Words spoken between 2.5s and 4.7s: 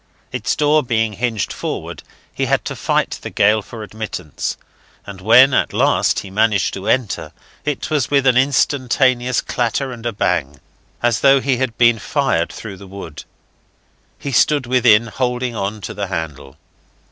to fight the gale for admittance,